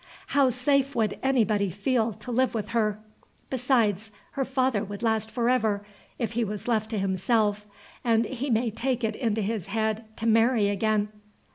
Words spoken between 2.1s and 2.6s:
to live